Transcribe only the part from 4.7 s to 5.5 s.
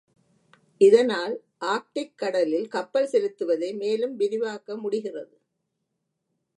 முடிகிறது.